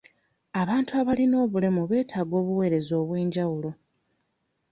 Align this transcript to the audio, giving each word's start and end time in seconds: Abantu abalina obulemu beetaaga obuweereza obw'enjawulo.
Abantu 0.61 0.91
abalina 0.99 1.35
obulemu 1.45 1.81
beetaaga 1.91 2.33
obuweereza 2.41 2.93
obw'enjawulo. 3.01 3.69